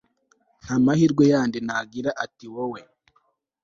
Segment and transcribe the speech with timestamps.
[0.63, 2.79] nta mahirwe yandi nagira atari wowe